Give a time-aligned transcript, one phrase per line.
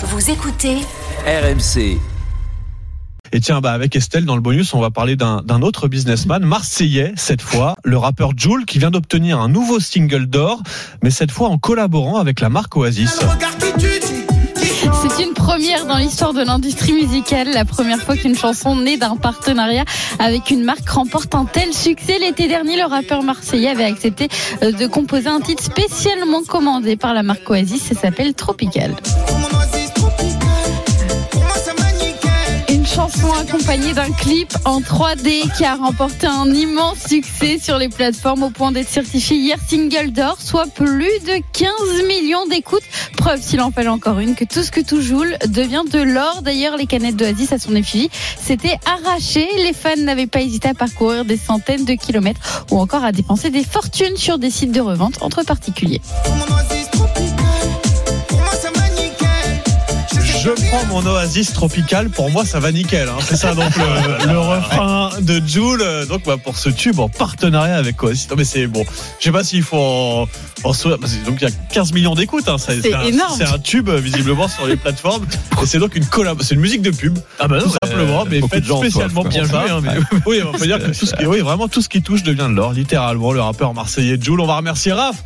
[0.00, 0.76] Vous écoutez
[1.26, 1.98] RMC.
[3.32, 6.44] Et tiens, bah avec Estelle, dans le bonus, on va parler d'un d'un autre businessman,
[6.44, 10.62] marseillais cette fois, le rappeur Joule, qui vient d'obtenir un nouveau single d'or,
[11.02, 13.18] mais cette fois en collaborant avec la marque Oasis.
[15.02, 19.16] C'est une première dans l'histoire de l'industrie musicale, la première fois qu'une chanson née d'un
[19.16, 19.84] partenariat
[20.20, 22.20] avec une marque remporte un tel succès.
[22.20, 24.28] L'été dernier, le rappeur marseillais avait accepté
[24.62, 28.94] euh, de composer un titre spécialement commandé par la marque Oasis, ça s'appelle Tropical.
[32.98, 38.42] Chanson accompagnée d'un clip en 3D qui a remporté un immense succès sur les plateformes
[38.42, 41.70] au point d'être certifié hier single d'or, soit plus de 15
[42.08, 42.82] millions d'écoutes.
[43.16, 46.42] Preuve, s'il en fallait encore une, que tout ce que tout joule devient de l'or.
[46.42, 49.48] D'ailleurs, les canettes d'Oasis à son effigie s'étaient arrachées.
[49.58, 53.50] Les fans n'avaient pas hésité à parcourir des centaines de kilomètres ou encore à dépenser
[53.50, 56.00] des fortunes sur des sites de revente entre particuliers.
[60.56, 63.08] Je prends mon Oasis tropical, pour moi ça va nickel.
[63.08, 63.16] hein.
[63.20, 65.84] C'est ça donc le, le refrain de Joule.
[66.08, 68.28] Donc bah, pour ce tube en partenariat avec Oasis.
[68.30, 68.84] Non mais c'est bon.
[69.18, 70.28] Je sais pas s'il faut en,
[70.64, 72.48] en soi- parce que Donc il y a 15 millions d'écoutes.
[72.48, 72.56] Hein.
[72.58, 73.34] Ça- C'est énorme.
[73.36, 75.26] C'est un tube euh, visiblement sur les plateformes.
[75.62, 76.40] Et c'est donc une collab.
[76.42, 77.18] C'est une musique de pub.
[77.38, 79.24] Ah bah non, tout simplement, mais beaucoup faite spécialement.
[79.24, 81.82] Bien joué, hein, mais- Oui, on peut dire que tout ce qui, oui, vraiment tout
[81.82, 82.72] ce qui touche devient de l'or.
[82.72, 84.40] Littéralement, le rappeur marseillais Joule.
[84.40, 85.16] On va remercier Raph